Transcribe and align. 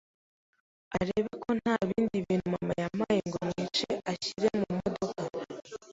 arebe 0.97 1.31
ko 1.43 1.49
nta 1.61 1.75
bindi 1.87 2.17
bintu 2.27 2.45
mama 2.55 2.73
yampaye 2.81 3.19
ngo 3.27 3.39
mwice 3.49 3.89
anshyira 4.09 4.49
mu 4.61 4.71
modoka 4.79 5.21